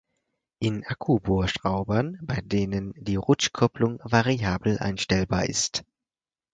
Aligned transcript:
In 0.57 0.83
Akku-Bohrschraubern, 0.83 2.17
bei 2.23 2.41
denen 2.43 2.91
die 2.97 3.17
Rutschkupplung 3.17 3.99
variabel 4.03 4.79
einstellbar 4.79 5.45
ist. 5.45 5.83